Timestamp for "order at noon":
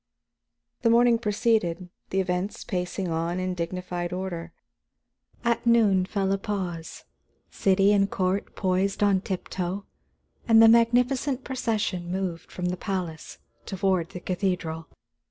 4.11-6.05